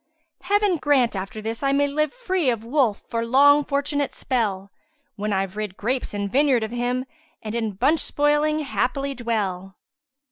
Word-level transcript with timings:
Heaven 0.41 0.77
grant 0.77 1.15
after 1.15 1.43
this 1.43 1.61
I 1.61 1.73
may 1.73 1.85
live 1.85 2.11
* 2.21 2.25
Free 2.25 2.49
of 2.49 2.63
Wolf 2.63 3.03
for 3.07 3.23
long 3.23 3.63
fortunate 3.63 4.15
spell 4.15 4.71
When 5.15 5.31
I've 5.31 5.55
rid 5.55 5.77
grapes 5.77 6.11
and 6.15 6.27
vineyard 6.27 6.63
of 6.63 6.71
him, 6.71 7.05
* 7.23 7.43
And 7.43 7.53
in 7.53 7.73
bunch 7.73 7.99
spoiling 7.99 8.61
happily 8.61 9.13
dwell." 9.13 9.75